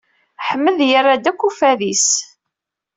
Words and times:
Aḥmed 0.41 0.77
yarra-d 0.89 1.29
akk 1.31 1.41
uffad-is. 1.47 2.07